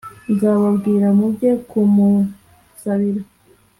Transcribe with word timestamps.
nzababwira 0.31 1.07
muge 1.19 1.49
kumunsabira 1.69 3.21